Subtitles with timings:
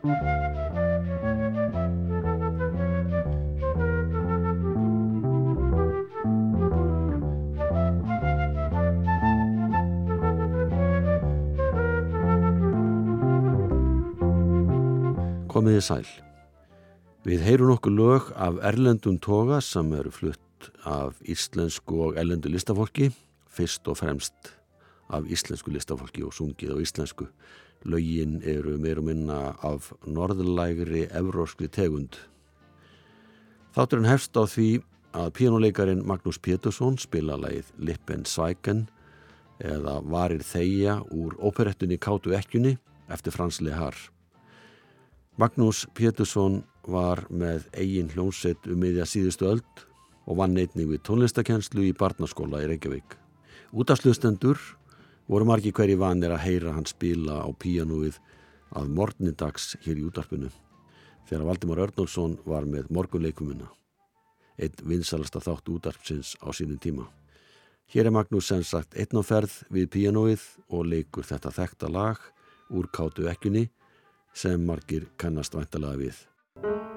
[0.00, 0.12] Komiði
[15.84, 16.06] sæl.
[17.28, 20.40] Við heyrum nokkuð lög af erlendum toga sem eru flutt
[20.88, 23.12] af íslensku og erlendu listafólki,
[23.52, 24.56] fyrst og fremst
[25.12, 27.28] af íslensku listafólki og sungið á íslensku.
[27.84, 32.18] Lögin eru meir og minna af norðlægri evróskri tegund.
[33.72, 34.68] Þátturinn hefst á því
[35.16, 38.84] að píjónuleikarin Magnús Pétursson spila leið Lippen Svæken
[39.58, 42.76] eða Varir Þeia úr óperettunni Kátu Ekkjunni
[43.08, 43.96] eftir Frans Lehar.
[45.40, 49.86] Magnús Pétursson var með eigin hljómsett um miðja síðustu öld
[50.26, 53.16] og vann neitning við tónlistakenslu í barnaskóla í Reykjavík.
[53.72, 54.58] Útafslustendur
[55.30, 58.16] voru margi hverji vanir að heyra hann spila á píanúið
[58.74, 60.50] að morgnindags hér í útarpinu
[61.28, 63.68] þegar Valdimar Örnálsson var með morgunleikumuna,
[64.58, 67.06] einn vinsalasta þátt útarpsins á sínum tíma.
[67.94, 72.18] Hér er Magnús sem sagt einn á ferð við píanúið og leikur þetta þekta lag
[72.74, 73.68] úr kátu ekkunni
[74.34, 76.89] sem margir kannast væntalega við.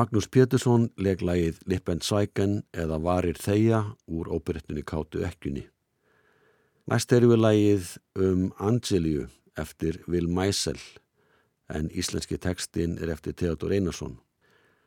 [0.00, 5.66] Magnús Pétursson leg lagið Lippend Sæken eða Varir Þeia úr óperettunni Kátu Ekkjunni.
[6.88, 9.26] Næst erum við lagið um Angeliu
[9.60, 10.80] eftir Vil Mæsel
[11.68, 14.16] en íslenski tekstin er eftir Theodor Einarsson.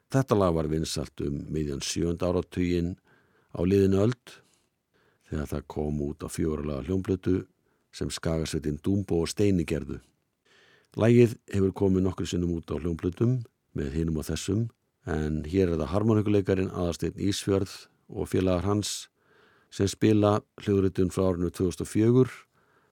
[0.09, 2.96] Þetta lag var vinsalt um miðjan sjönda áratugin
[3.53, 4.38] á liðinu öld
[5.29, 7.40] þegar það kom út á fjóralaga hljómblötu
[7.94, 10.02] sem skagasveitinn Dúmbo og Steini gerðu.
[10.97, 13.44] Lægið hefur komið nokkur sinnum út á hljómblötum
[13.78, 14.72] með hinum og þessum
[15.09, 17.74] en hér er það harmonikuleikarin aðarsteinn Ísfjörð
[18.14, 18.94] og félagar hans
[19.74, 22.30] sem spila hljóðrutun frá árinu 2004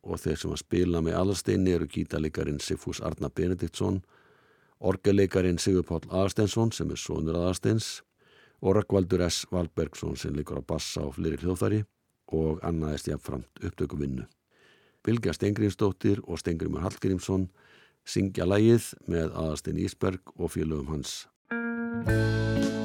[0.01, 4.01] og þeir sem að spila með aðarsteinni eru gítarleikarin Sifús Arna Benediktsson,
[4.79, 8.01] orgeleikarin Sigur Pál Aðarsteinsson sem er sonur aðarsteins
[8.61, 9.45] og Rökkvaldur S.
[9.51, 11.83] Valbergsson sem likur á bassa og fleiri hljóðfæri
[12.31, 14.25] og annaðist jáfnframt upptökuvinnu.
[15.05, 17.47] Bilgja Stengrimsdóttir og Stengrimur Hallgrímsson
[18.05, 21.30] syngja lægið með aðarstein Ísberg og félögum hans
[22.05, 22.80] Música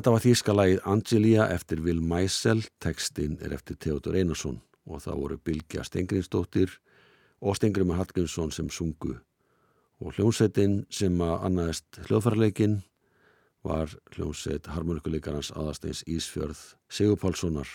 [0.00, 4.54] Þetta var þýskalagið Angelia eftir Will Meisel, textin er eftir Theodor Einarsson
[4.88, 6.72] og það voru Bilgja Stengrinsdóttir
[7.44, 9.18] og Stengrimur Hallgrímsson sem sungu
[10.00, 12.78] og hljómsveitin sem að annaðist hljóðfærleikin
[13.68, 17.68] var hljómsveit harmonikuleikarans aðasteins Ísfjörð Sigur Pálssonar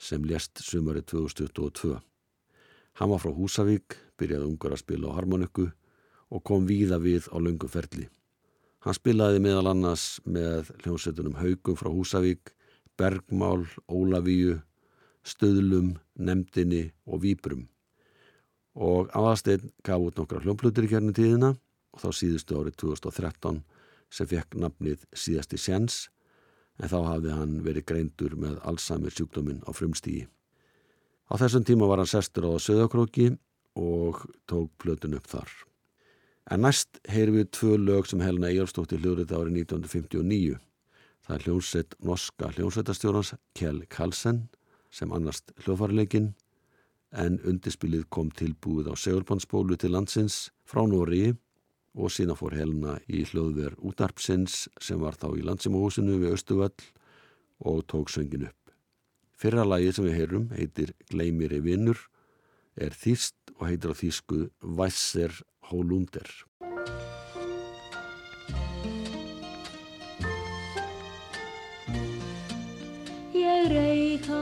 [0.00, 1.98] sem lést sumari 2022.
[2.96, 5.68] Hann var frá Húsavík, byrjaði ungar að spila á harmoniku
[6.32, 8.08] og kom víða við á löngu ferli.
[8.88, 12.54] Hann spilaði meðal annars með hljómsveitunum Haugum frá Húsavík,
[12.96, 14.62] Bergmál, Ólavíu,
[15.20, 17.66] Stöðlum, Nemdini og Víbrum.
[18.72, 23.60] Og aðasteinn gaf út nokkra hljómplutur í kjörnum tíðina og þá síðustu árið 2013
[24.08, 26.00] sem fekk nafnið síðasti sjens
[26.80, 30.24] en þá hafði hann verið greindur með Alzheimer sjúkdóminn á frumstígi.
[31.28, 33.34] Á þessum tíma var hann sestur á Söðakróki
[33.76, 35.67] og tók plötun upp þar.
[36.48, 40.54] En næst heyrum við tvö lög sem Helena Eyjálfsdóttir hljóðrið árið 1959.
[41.26, 44.46] Það er hljómsveit norska hljómsveitastjórnans Kjell Kalsen
[44.88, 46.30] sem annast hljóðfarileikin
[47.12, 51.34] en undirspilið kom tilbúið á segulbandsbólu til landsins frá Nóri
[51.98, 56.88] og sína fór Helena í hljóðver útarpsins sem var þá í landsimahúsinu við Östuvöll
[57.60, 58.72] og tók söngin upp.
[59.36, 62.00] Fyrra lagið sem við heyrum heitir Gleimir í vinnur,
[62.72, 64.46] er þýst og heitir á þýsku
[64.78, 65.34] Væsser
[65.68, 66.28] Hólúnder.
[73.32, 74.40] Ég reyka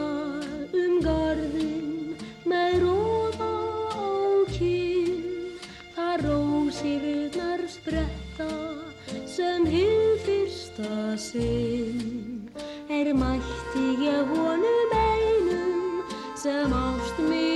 [0.70, 2.14] um garðin
[2.46, 3.50] með róða
[3.90, 4.06] á
[4.54, 5.58] kyn
[5.96, 8.48] þar rósirnar spretta
[9.26, 10.94] sem hið fyrsta
[11.26, 12.46] sinn
[12.86, 17.55] er mætti ég honum einum sem ást mín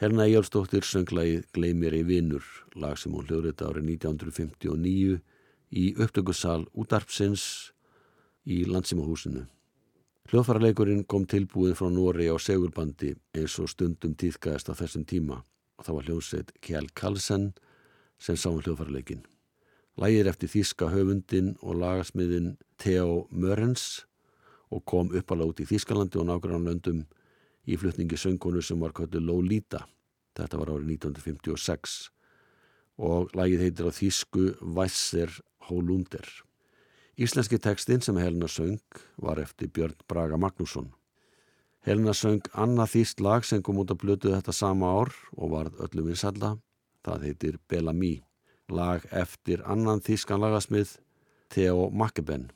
[0.00, 5.18] Helena Jálsdóttir sönglaði Gleimir í vinnur, lag sem hún hljóðrita árið 1959
[5.76, 7.42] í upptökussal útarpsins
[8.48, 9.42] í landsímahúsinu.
[10.32, 15.42] Hljóðfæraleikurinn kom tilbúin frá Nóri á segurbandi eins og stundum týðgæðist á þessum tíma
[15.76, 17.50] og það var hljóðsett Kjell Karlsson
[18.16, 19.26] sem sá um hljóðfæraleikin.
[20.00, 24.06] Lægir eftir þíska höfundin og lagasmiðin Theo Mörens
[24.72, 27.04] og kom uppala út í Þískalandi og nágrannlöndum
[27.70, 29.84] í flutningi söngkonu sem var köllu Lolita.
[30.36, 31.98] Þetta var árið 1956
[33.00, 34.46] og lagið heitir á þýsku
[34.76, 35.32] Væsser
[35.68, 36.26] Hólundir.
[37.20, 38.80] Íslenski tekstinn sem Helena söng
[39.20, 40.90] var eftir Björn Braga Magnússon.
[41.84, 45.80] Helena söng annað þýst lag sem kom út að blötu þetta sama ár og varð
[45.84, 46.54] öllum vinsalla.
[47.04, 48.20] Það heitir Bellamy,
[48.68, 50.98] lag eftir annan þýskan lagasmið
[51.48, 52.50] Theo Makkeben.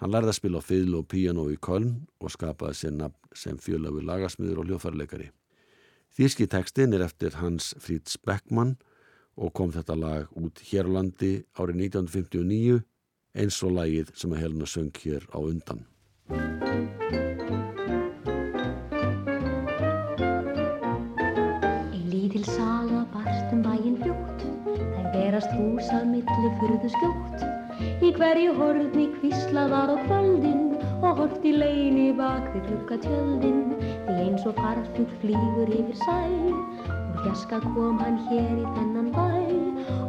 [0.00, 1.90] Hann lærði að spila á fiðlu og píjano í Köln
[2.24, 5.26] og skapaði sér nafn sem fjölöfu lagasmiður og hljófarleikari.
[6.16, 8.78] Þýski tekstin er eftir Hans Fritz Beckmann
[9.36, 12.80] og kom þetta lag út hér á landi árið 1959
[13.36, 15.84] eins og lagið sem að Helena söng hér á undan.
[21.92, 24.48] Ein lítil saga barst um bæinn fljótt
[24.96, 30.64] þær berast húsað milli fyrðu skjótt Í hverju horni kvíslað var á kvöldin
[31.00, 36.18] og hort í leini bak við klukkatjöldin því eins og farfugl flýgur yfir sæ
[36.50, 36.60] úr
[37.24, 39.26] fjaska kom hann hér í þennan bæ.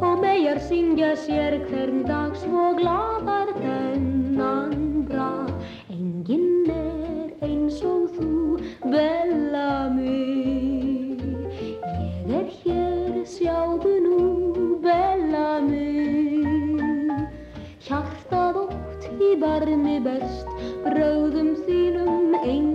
[0.02, 4.91] Og megar syngja sér hvern dag svo gladar þennan
[19.52, 20.48] barni best,
[20.84, 22.71] bráðum þínum engin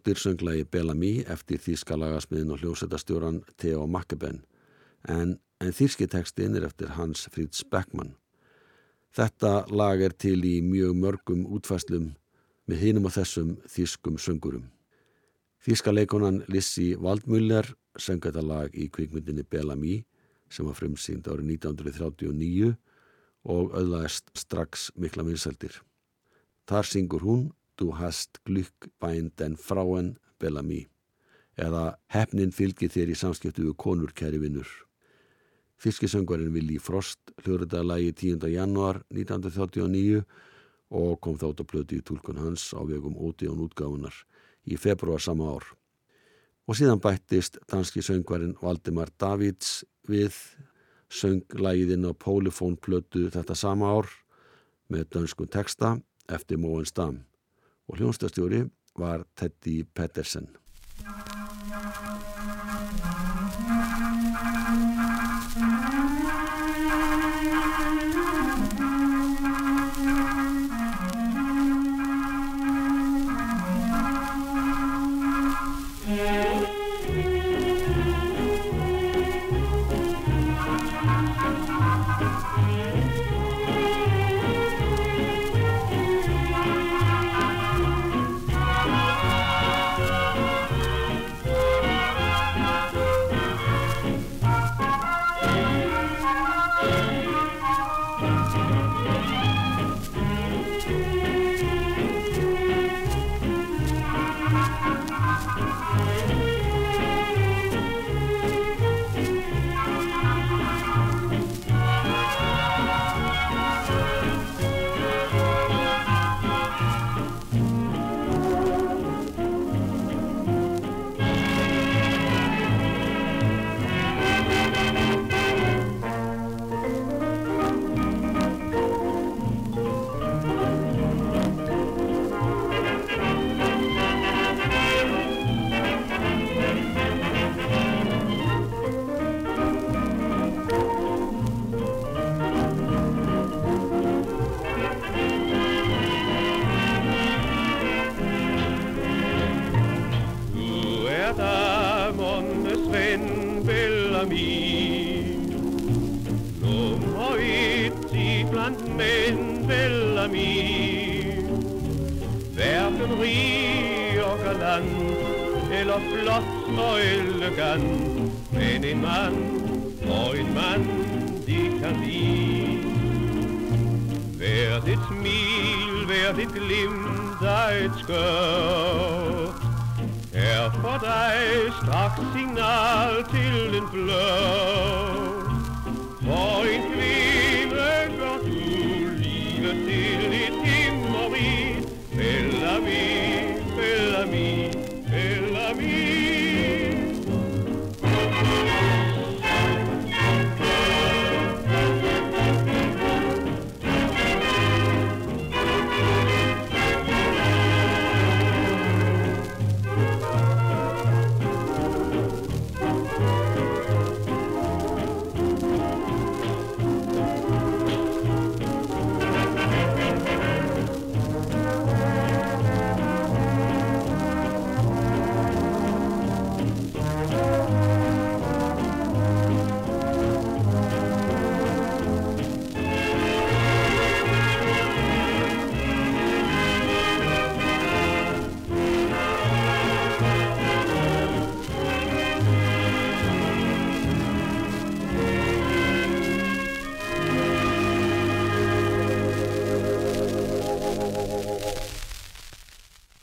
[0.00, 4.38] Eyjálfsdóttir sönglaði Bellamy eftir þýska lagasmiðin og hljósetastjóran Theo Makkeben
[5.04, 8.14] en, en þýrski tekstin er eftir Hans Fritz Beckmann.
[9.12, 12.14] Þetta lag er til í mjög mörgum útfæslum
[12.64, 14.70] með hinum og þessum þýskum söngurum.
[15.60, 20.00] Þýska leikonan Lissi Waldmüller söng þetta lag í kvikmyndinni Bellamy
[20.48, 22.72] sem var frumsýnd árið 1939
[23.44, 25.82] og öðlaðist strax mikla vinsældir.
[26.64, 30.82] Þar syngur hún Du hast Glück bei den Frauen Bellamy
[31.56, 34.68] eða Hefnin fylgir þér í samskiptu við konur kæri vinnur.
[35.80, 38.44] Fiskisöngvarinn Willi Frost hljóðritaði lagi 10.
[38.52, 40.20] januar 1939
[40.92, 44.18] og kom þátt að plöti í tólkun hans á vegum ótíðan útgáfunar
[44.68, 45.64] í februar sama ár.
[46.68, 50.36] Og síðan bættist danski söngvarinn Valdimar Davids við
[51.08, 54.12] sönglægiðinn á Polifónplötu þetta sama ár
[54.92, 55.96] með dönskun texta
[56.28, 57.22] eftir Móen Stam
[57.90, 58.64] og hljónstastjóri
[58.98, 60.46] var Teddy Pettersen.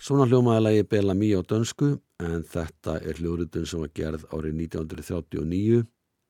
[0.08, 1.88] Svona hljómaði lagi Bellamy á dönsku
[2.24, 5.82] en þetta er hljóðrutun sem var gerð árið 1939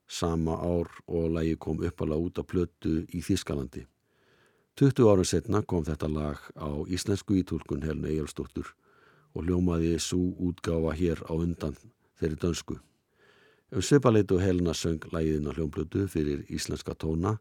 [0.10, 3.84] sama ár og lagi kom uppalega út á plötu í Þískalandi.
[4.82, 8.72] 20 árum setna kom þetta lag á íslensku ítúlkun Helna Egilstóttur
[9.38, 11.78] og hljómaði svo útgáfa hér á undan
[12.18, 12.80] þeirri dönsku.
[13.70, 17.36] Um svipalitu Helna söng lagiðin á hljómblötu fyrir íslenska tóna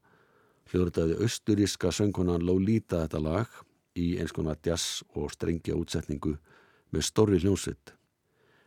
[0.68, 3.60] hljóðrutaði austuríska söngkonan Lolita þetta lag
[3.96, 6.36] í eins konar jazz og strengja útsetningu
[6.92, 7.94] með stórri hljómsveit.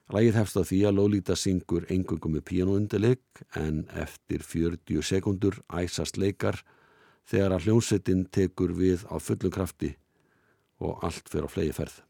[0.09, 3.21] Lægið hefst á því að Lolita syngur engungum með píanóundileg
[3.61, 6.63] en eftir 40 sekundur æsast leikar
[7.29, 9.93] þegar að hljómsveitin tekur við á fullum krafti
[10.81, 12.01] og allt fyrir á flegi ferð.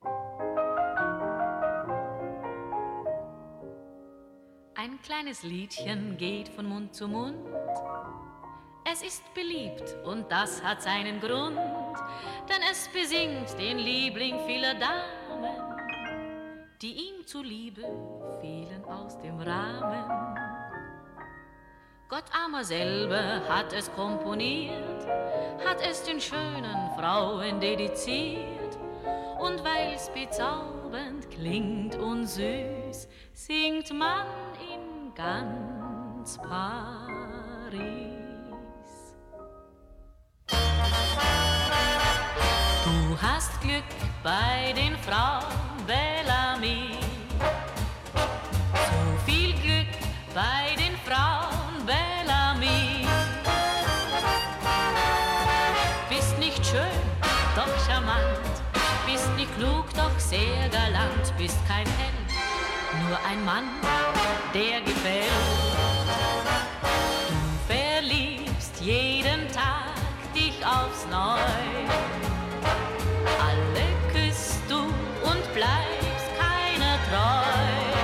[4.80, 7.36] Ein kleines Liedchen geht von Mund zu Mund.
[8.92, 11.60] Es ist beliebt und das hat seinen Grund,
[12.48, 15.80] denn es besingt den Liebling vieler Damen,
[16.82, 17.84] die ihm zuliebe
[18.42, 20.38] fielen aus dem Rahmen.
[22.10, 25.06] Gott Amor selber hat es komponiert,
[25.64, 28.80] hat es den schönen Frauen dediziert,
[29.40, 34.26] und weil's bezaubernd klingt und süß, singt man
[34.74, 38.09] in ganz Paris.
[42.90, 43.84] Du hast Glück
[44.24, 45.46] bei den Frauen,
[45.86, 46.98] Bellamy.
[48.74, 49.94] So viel Glück
[50.34, 53.06] bei den Frauen, Bellamy.
[56.10, 57.00] Bist nicht schön,
[57.56, 58.56] doch charmant.
[59.06, 61.32] Bist nicht klug, doch sehr galant.
[61.38, 63.70] Bist kein Held, nur ein Mann,
[64.52, 65.30] der gefällt.
[67.30, 69.94] Du verliebst jeden Tag
[70.34, 72.39] dich aufs Neue.
[75.60, 78.00] Bleibst keiner treu.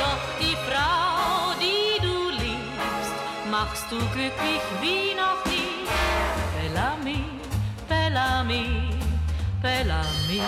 [0.00, 3.16] Doch die Frau, die du liebst,
[3.50, 5.84] machst du glücklich wie noch nie.
[6.54, 7.24] Bellamy,
[7.88, 8.66] Bellamy,
[9.60, 10.40] Bellamy.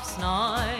[0.00, 0.72] Aufs Neu.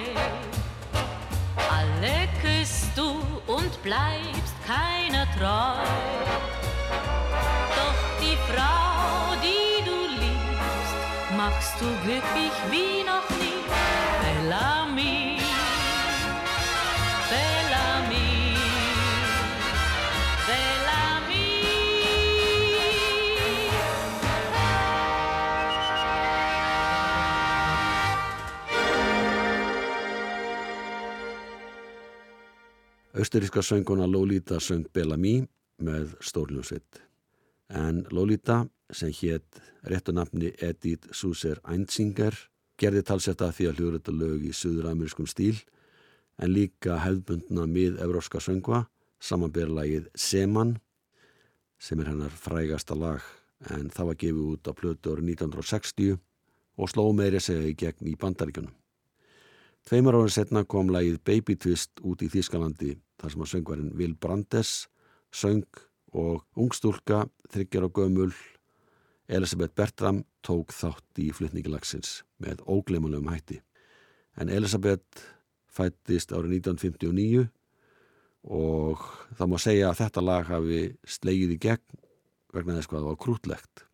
[1.56, 3.20] Alle küsst du
[3.52, 5.84] und bleibst keiner treu.
[7.76, 13.50] Doch die Frau, die du liebst, machst du glücklich wie noch nie.
[33.20, 35.42] Austuríska sönguna Lolita söng Bellamy
[35.76, 37.02] með stórljónsitt.
[37.68, 42.32] En Lolita, sem hétt réttunafni Edith Suser Einzinger,
[42.80, 45.58] gerði talsetta því að hljóðrita lög í suður-amerískum stíl
[46.40, 48.86] en líka hefðbundna mið-evróska söngva,
[49.20, 50.78] samanberlagið Seman,
[51.76, 53.20] sem er hennar frægasta lag,
[53.68, 56.16] en það var gefið út á plötu árið 1960
[56.80, 58.72] og sló meiri segja í gegn í bandaríkunum.
[59.84, 64.16] Tveimar árið setna kom lagið Baby Twist út í Þískalandi þar sem að söngvarinn Will
[64.16, 64.88] Brandes
[65.30, 65.66] söng
[66.16, 68.32] og ungstúlka, þryggjar og gömul,
[69.30, 73.60] Elisabeth Bertram tók þátt í flytningilagsins með óglemanlegum hætti.
[74.34, 75.22] En Elisabeth
[75.70, 77.46] fættist árið 1959
[78.50, 79.04] og
[79.38, 82.02] það má segja að þetta lag hafi slegið í gegn
[82.56, 83.84] vegna þess hvað það var krútlegt.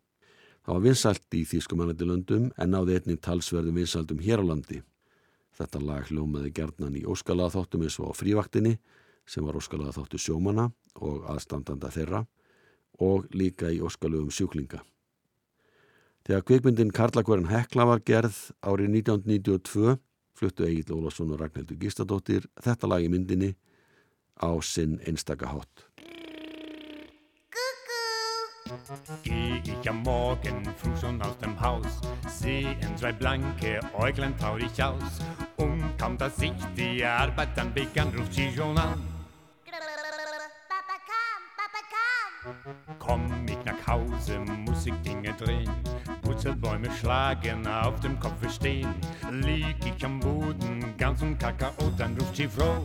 [0.65, 4.81] Það var vinsalt í Þýskumannandi löndum en náði einnig talsverðum vinsaldum hér á landi.
[5.57, 8.73] Þetta lag hljómaði gerðnan í óskalaða þáttum eins og á frívaktinni
[9.27, 10.69] sem var óskalaða þáttu sjómana
[11.03, 12.23] og aðstandanda þeirra
[13.03, 14.81] og líka í óskalugum sjúklinga.
[16.27, 19.97] Þegar kvikmyndin Karlakverðin Hekla var gerð árið 1992
[20.37, 23.53] fluttu Egil Ólafsson og Ragnhildur Gístadóttir þetta lag í myndinni
[24.37, 25.87] á sinn einstaka hátt.
[29.23, 35.19] Geh ich am Morgen früh schon aus dem Haus, sehen drei blanke Äuglein traurig aus.
[35.55, 39.16] Und kaum dass ich die Arbeit dann begann, ruft sie schon an.
[42.99, 43.45] Komm.
[43.47, 45.71] Ich nach Hause, muss ich Dinge drehen.
[46.21, 48.93] Purzelbäume schlagen, auf dem Kopf stehen.
[49.31, 52.83] Lieg ich am Boden, ganz und Kakao, dann ruft sie froh.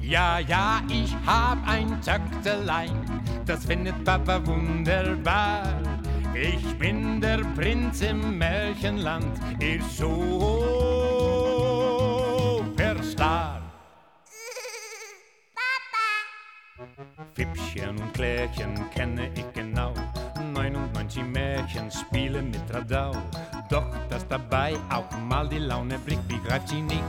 [0.00, 2.92] Ja, ja, ich hab ein Töchterlein,
[3.46, 5.64] das findet Papa wunderbar.
[6.34, 10.93] Ich bin der Prinz im Märchenland, ihr Superstar.
[18.14, 19.92] Klärchen kenne ich genau.
[20.52, 23.12] 99 Märchen spiele mit Radau.
[23.68, 27.02] Doch dass dabei auch mal die Laune blickt, begreift sie nicht.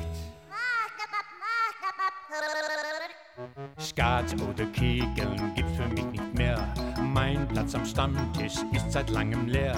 [3.79, 6.73] Skat oder Kegeln gibt's für mich nicht mehr.
[6.99, 9.77] Mein Platz am Stammtisch ist seit langem leer.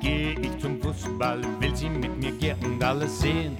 [0.00, 3.56] Geh ich zum Fußball, will sie mit mir gern und alles sehen.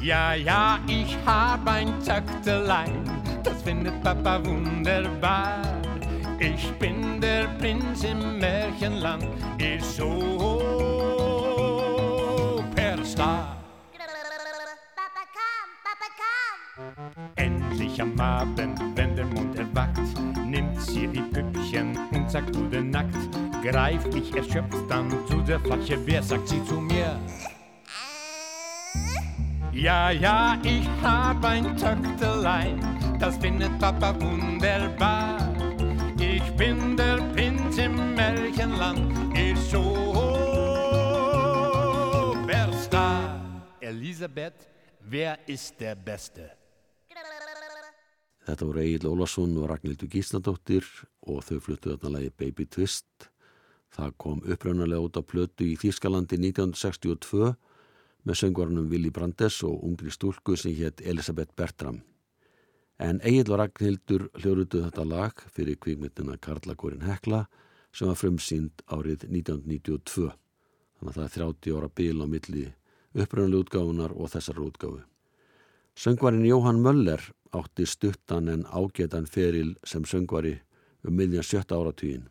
[0.00, 5.62] Ja, ja, ich hab ein Töchterlein, das findet Papa wunderbar.
[6.38, 9.26] Ich bin der Prinz im Märchenland,
[9.58, 10.36] ich Superstar.
[14.96, 17.30] Papa komm, Papa komm.
[17.36, 20.00] Endlich am Abend, wenn der Mond erwacht,
[20.46, 23.18] nimmt sie ihr Püppchen und sagt gute Nacht.
[23.62, 27.20] Greif ich erschöpft dann zu der Flasche Bier, sagt sie zu mir.
[29.72, 32.80] Ja, ja, ich hab ein Töchterlein,
[33.20, 35.38] das findet Papa wunderbar.
[36.18, 40.00] Ich bin der Prinz im Märchenland, ich Superstar.
[43.80, 44.68] Elisabeth,
[45.00, 46.50] wer ist der Beste?
[48.40, 50.84] Þetta voru Egil Ólafsson og Ragnhildur Gísladóttir
[51.28, 53.28] og þau fluttu þarna lagi Baby Twist.
[53.92, 57.52] Það kom uppraunalega út á plötu í Þýskalandi 1962
[58.24, 62.00] með söngvarnum Willy Brandes og ungri stúlku sem hétt Elisabeth Bertram.
[63.00, 67.46] En Egil og Ragnhildur hljóruðu þetta lag fyrir kvikmyndina Karlakórin Hekla
[67.96, 70.26] sem var frumsýnd árið 1992.
[71.00, 72.64] Þannig að það er 30 ára bil á milli
[73.16, 75.00] uppraunalega útgáfunar og þessar útgáfu.
[75.96, 77.24] Söngvarinn Jóhann Möller
[77.56, 80.58] átti stuttan en ágetan feril sem söngvari
[81.02, 82.28] um miðjan sjötta áratugin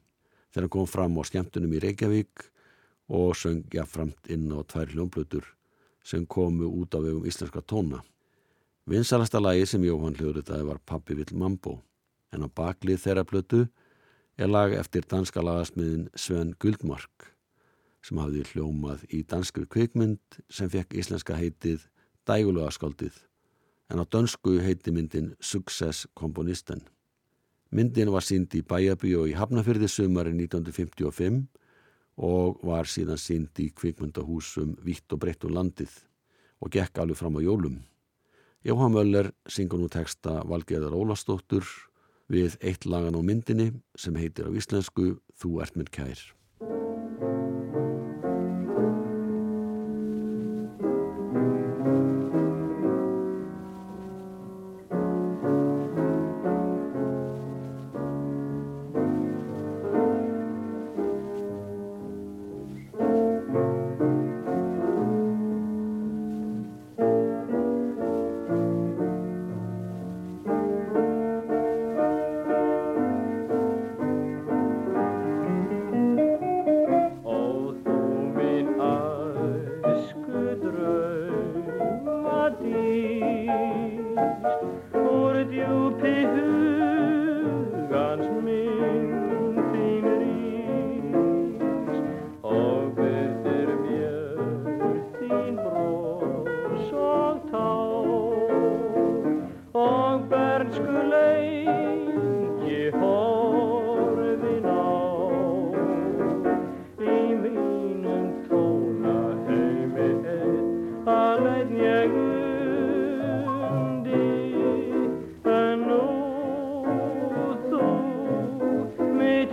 [0.53, 2.45] þegar hann kom fram á skemmtunum í Reykjavík
[3.09, 5.49] og söng jáfnframt inn á tvær hljómblötur
[6.05, 8.05] sem komu út af vegum íslenska tóna.
[8.89, 11.75] Vinsalasta lagi sem Jóhann hljóðritaði var Pappi vill mambo
[12.33, 13.59] en á baklið þeirra blötu
[14.33, 17.27] er lag eftir danska lagasmiðin Sven Guldmark
[18.01, 21.83] sem hafði hljómað í danskri kvikmynd sem fekk íslenska heitið
[22.25, 23.19] Dægulega skáldið
[23.93, 26.81] en á dönsku heiti myndin Success Komponisten.
[27.69, 31.43] Myndin var sínd í Bæjabíu og í Hafnafyrði sumari 1955
[32.25, 35.93] og var síðan sínd í kvikmyndahúsum Vítt og breytt um landið
[36.57, 37.77] og gekk alveg fram á jólum.
[38.67, 41.63] Jóhann Möller syngur nú texta Valgeðar Ólastóttur
[42.27, 46.19] við eitt lagan á myndinni sem heitir á íslensku Þú ert minn kær.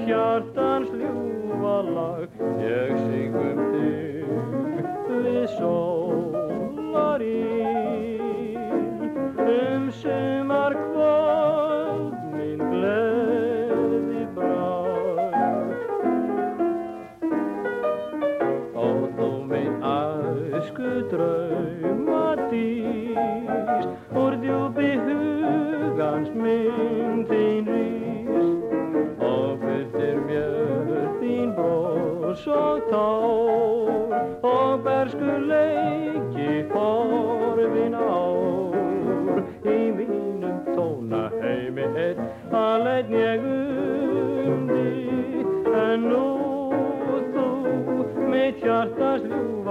[0.07, 2.31] hjartans ljúvalag
[2.63, 4.35] ég syngum þig.
[5.11, 6.06] Við sól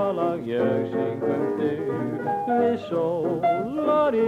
[0.05, 1.79] ljúfa lag ég syng um þig
[2.49, 4.21] við sólarinn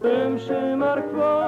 [0.00, 1.39] um sumar kvöld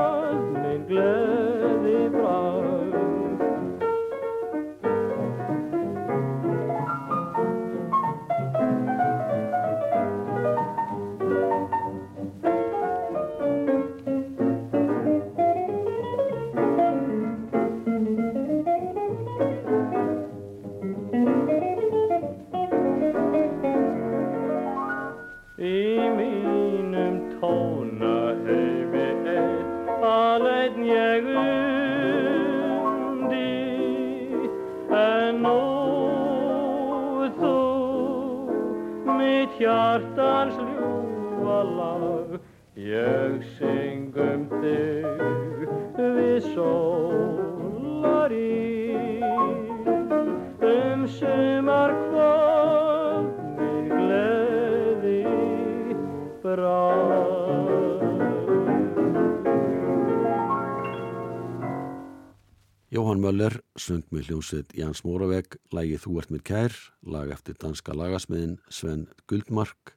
[63.80, 69.06] söng með hljómsveit Jans Móraveg lægið Þú ert mér kær, lag eftir danska lagasmiðin Sven
[69.30, 69.94] Guldmark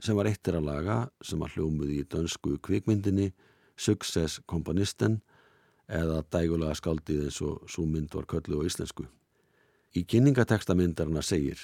[0.00, 3.30] sem var eittir að laga sem að hljómuði í dönsku kvikmyndinni
[3.76, 5.20] Success Komponisten
[5.90, 9.06] eða dægulega skáldið eins og svo mynd var köllu á íslensku.
[9.96, 11.60] Í kynningateksta myndarna segir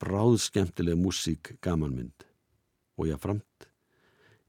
[0.00, 2.26] Bráð skemmtileg músík gamanmynd
[3.00, 3.68] og ég framt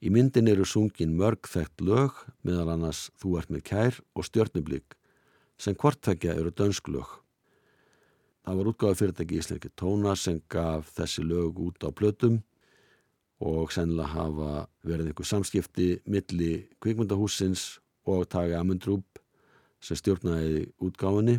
[0.02, 4.96] Í myndin eru sungin mörg þekkt lög, meðal annars Þú ert með kær og Stjörnublík,
[5.62, 7.10] sem hvortvekja eru dönsk lög.
[8.42, 12.40] Það var útgáða fyrirtæki í Íslenski Tóna sem gaf þessi lög út á plötum
[13.42, 14.50] og sennilega hafa
[14.86, 17.78] verið einhver samskipti milli kvikmyndahúsins
[18.10, 19.06] og Tage Amundrúb
[19.82, 21.38] sem stjórnaði útgáfinni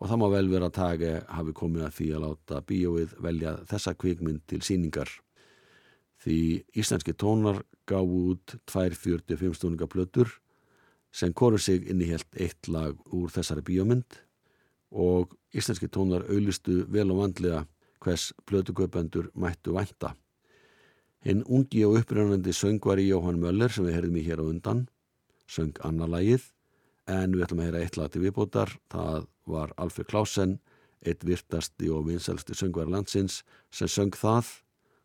[0.00, 3.56] og það má vel vera að Tage hafi komið að því að láta bíóið velja
[3.72, 5.12] þessa kvikmynd til síningar
[6.20, 6.38] því
[6.76, 10.32] íslenski tónar gáðu út tvær 45 stúninga plötur
[11.12, 14.18] sem korur sig inn í helt eitt lag úr þessari bíómynd
[14.90, 17.64] og íslenski tónar auðlistu vel og vandlega
[18.00, 20.14] hvers plötukaupendur mættu vænta.
[21.20, 24.86] Hinn ungi og upprænandi söngvari Jóhann Möller sem við herðum í hér á undan,
[25.46, 26.46] söng annarlægið
[27.10, 30.58] en við ætlum að heyra eitt lag til viðbótar, það var Alfred Klausen,
[31.04, 34.54] eitt virtasti og vinselsti söngvari landsins sem söng það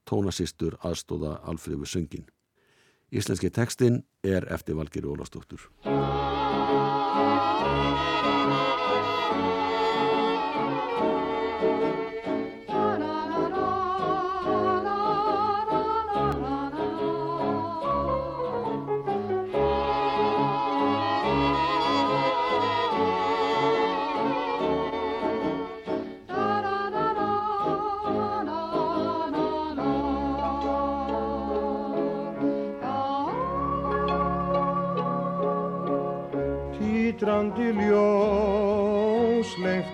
[0.06, 2.28] tónasýstur aðstóða Alfriðu söngin.
[3.16, 5.70] Íslenski tekstinn er eftir Valgeri Ólafsdóttur.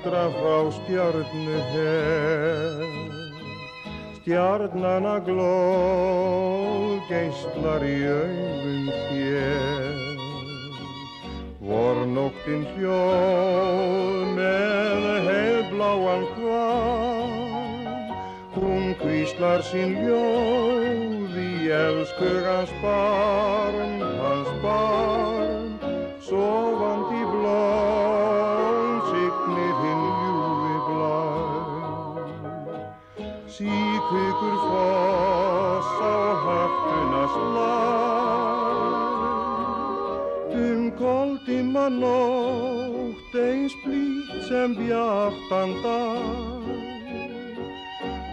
[0.01, 2.81] Lengtra frá stjörnu her
[4.21, 10.17] Stjarnana glóð geistlar í augum þér
[11.61, 17.39] Vornóttin hljóð með heiðbláan kvað
[18.55, 25.79] Hún kvíslar sín ljóð í elskugans barn, hans barn
[26.21, 26.70] Sofandi
[41.81, 46.63] koldimma nótt eins blít sem bjartan dag.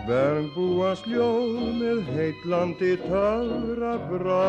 [0.07, 4.49] Vernbúas ljóð með heitlandi töfra brá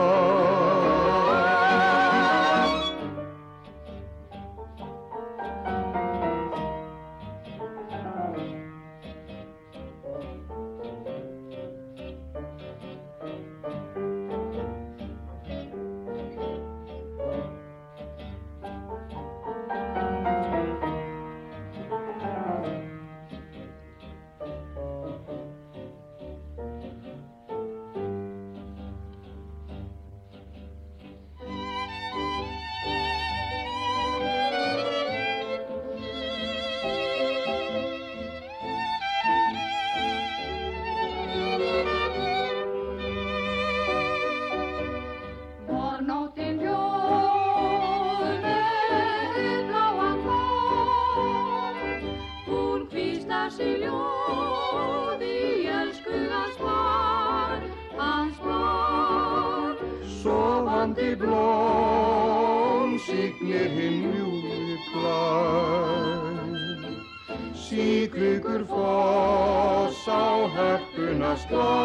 [71.36, 71.76] slá.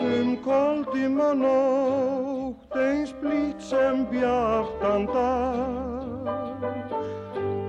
[0.00, 6.60] Um koldima nótt eins blít sem bjartan dag.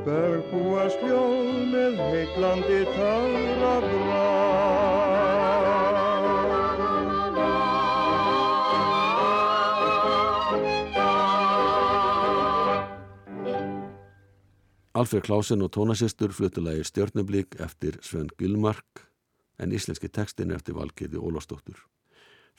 [0.06, 3.61] Bergbúa sljóð með heitlandi töfra
[15.02, 19.00] Alfred Klausen og tónasistur flutulegi Stjörnublík eftir Sven Gylmark
[19.58, 21.80] en íslenski tekstin eftir Valkyrði Ólafsdóttur.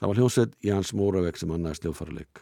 [0.00, 2.40] Það var hljómsveit Jans Móraveg sem annaðist hljófarleik.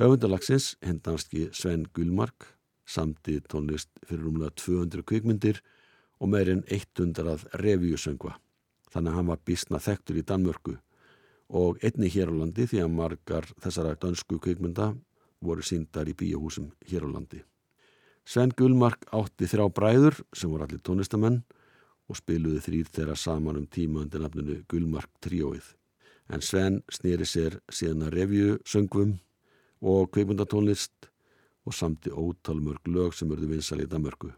[0.00, 2.46] Höfundalagsins, hendanski Sven Gylmark,
[2.88, 5.60] samti tónlist fyrir umlega 200 kvikmyndir
[6.16, 8.38] og meirinn 100 revíusöngva.
[8.88, 10.78] Þannig að hann var bísna þektur í Danmörku
[11.60, 14.94] og einni hér á landi því að margar þessara dönsku kvikmynda
[15.44, 17.44] voru síndar í bíóhúsum hér á landi.
[18.30, 21.40] Sven Gullmark átti þrjá bræður sem voru allir tónlistamenn
[22.06, 25.72] og spiluði þrýr þeirra saman um tíma undir nafninu Gullmark tríóið.
[26.30, 29.16] En Sven snýri sér síðan að revju söngvum
[29.82, 31.10] og kveikmundatónlist
[31.66, 34.30] og samti ótalmörg lög sem urðu vinsal í Danmörku.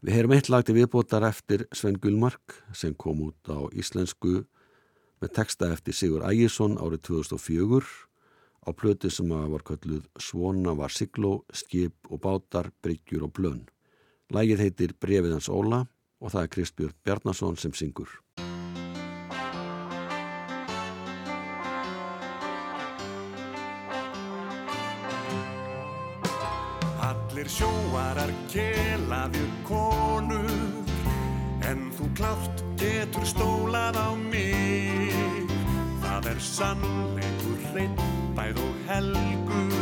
[0.00, 4.46] Við heyrum eitt lag til viðbótar eftir Sven Gullmark sem kom út á íslensku
[5.20, 8.09] með texta eftir Sigur Ægjesson árið 2004
[8.66, 13.64] á plötu sem að var kölluð Svona var sigló, skip og bátar, bryggjur og blön.
[14.30, 15.84] Lægið heitir Brefið hans Óla
[16.20, 18.10] og það er Kristbjörn Bjarnason sem syngur.
[27.10, 30.50] Allir sjóarar kelaðir konur
[31.70, 34.59] En þú klárt getur stólað á mig
[36.30, 37.96] er sannleikur hreinn
[38.36, 39.74] bæð og helgur.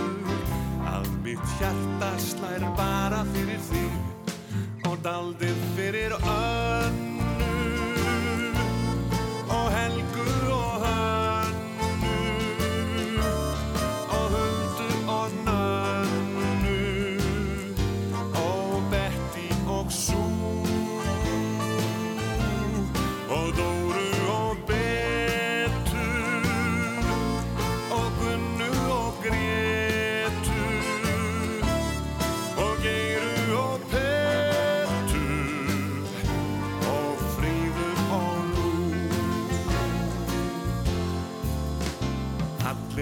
[0.88, 3.84] Að mitt hjarta slær bara fyrir því
[4.88, 7.07] Og daldið fyrir önnu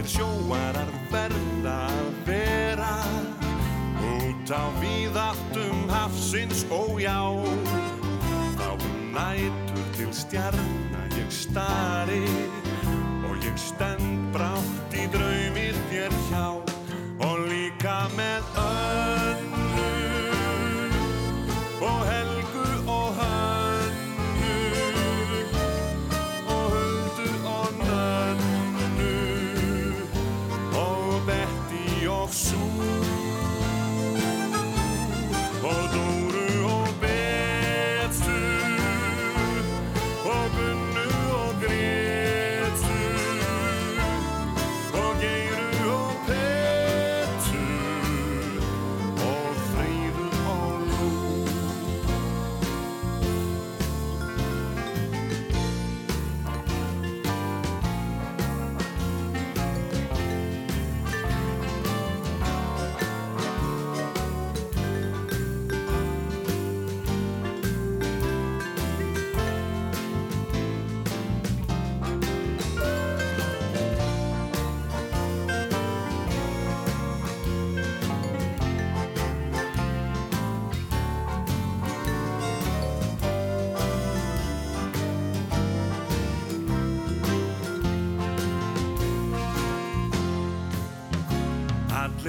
[0.06, 2.92] Allir sjóarar verða að vera.
[4.06, 7.26] Út á víðáttum hafsins og já
[8.54, 8.70] þá
[9.10, 12.22] nætur til stjarna ég stari
[13.26, 16.55] og ég stend brátt í draumir þér hjá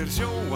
[0.08, 0.47] Allir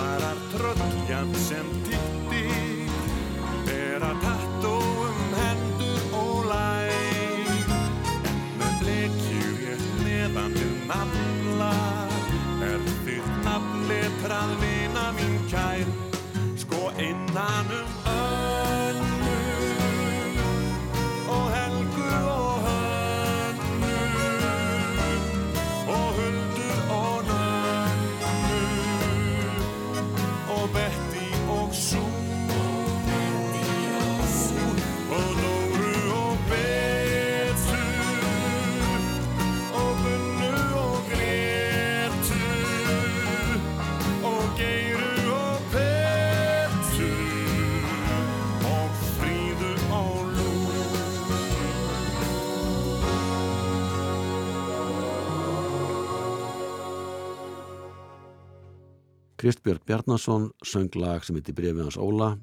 [59.42, 62.36] Kristbjörg Bjarnason söng lag sem heitir Brefið hans Óla,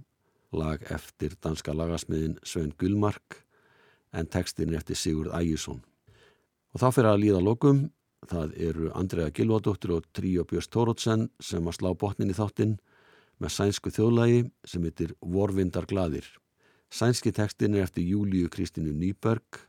[0.51, 3.37] lag eftir danska lagasmiðin Svein Gullmark
[4.11, 5.79] en tekstin er eftir Sigurd Ægjesson.
[6.75, 7.85] Og þá fyrir að líða lokum,
[8.27, 12.75] það eru Andrea Gilvardóttir og Tríó Björns Tórótsen sem að slá botnin í þáttinn
[13.39, 16.27] með sænsku þjóðlagi sem heitir Vorvindar gladir.
[16.91, 19.63] Sænski tekstin er eftir Júliu Kristínu Nýberg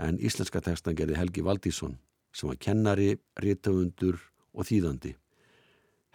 [0.00, 2.00] en íslenska tekstan gerði Helgi Valdísson
[2.32, 4.16] sem var kennari, rítöfundur
[4.56, 5.18] og þýðandi.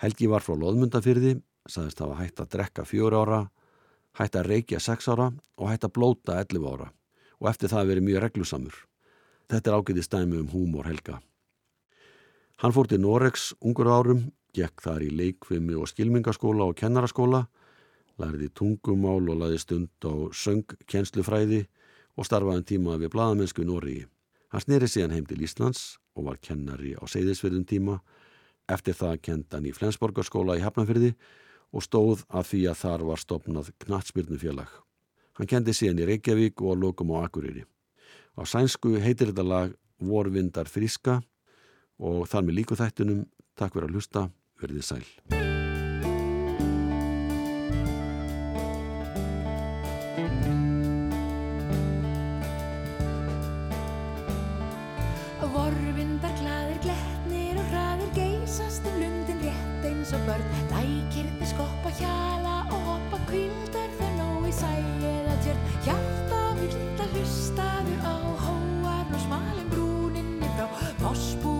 [0.01, 1.35] Helgi var frá loðmundafyrði,
[1.69, 3.41] saðist hafa hægt að drekka fjör ára,
[4.17, 6.87] hægt að reykja sex ára og hægt að blóta 11 ára
[7.41, 8.75] og eftir það verið mjög reglusamur.
[9.49, 11.19] Þetta er ágæti stæmi um húmor Helga.
[12.61, 17.47] Hann fór til Norex ungur árum, gekk þar í leikvimi og skilmingaskóla og kennaraskóla,
[18.21, 21.63] lærði tungumál og laði stund á söngkjenslufræði
[22.17, 24.05] og starfaði en tíma við bladamennsku Noregi.
[24.51, 28.01] Hann sneri síðan heim til Íslands og var kennari á Seyðisverðum tíma.
[28.69, 31.13] Eftir það kenda hann í Flensborgarskóla í Hafnafyrði
[31.71, 34.71] og stóð að því að þar var stopnað knatsbyrnufélag.
[35.39, 37.63] Hann kendi síðan í Reykjavík og lokum á Akureyri.
[38.35, 41.21] Á sænsku heitir þetta lag Vorvindar friska
[42.01, 43.23] og þar með líku þættunum,
[43.55, 44.27] takk fyrir að hlusta,
[44.61, 45.50] verðið sæl.
[60.71, 64.71] Lækirni skoppa hjala og hoppa kvildar þau nóg í sæ
[65.11, 68.15] eða tjörn Hjarta vilt að hlustaðu á
[68.45, 70.67] hóarn og smalin brúninni frá
[71.03, 71.50] Fossbúin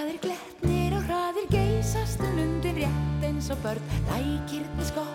[0.00, 3.84] glaðir gletnir og hraðir geysast um lundin rétt eins og börn.
[4.08, 5.09] Lækirni skoppa